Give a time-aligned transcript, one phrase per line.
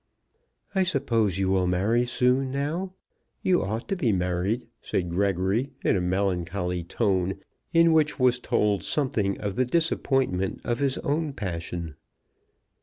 [0.73, 2.93] "I suppose you will marry soon now.
[3.43, 7.35] You ought to be married," said Gregory, in a melancholy tone,
[7.71, 11.97] in which was told something of the disappointment of his own passion.